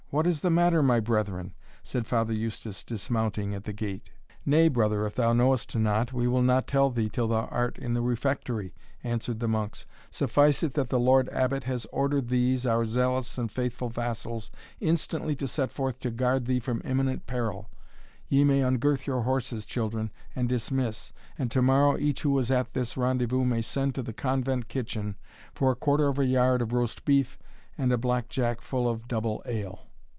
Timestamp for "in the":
7.77-8.01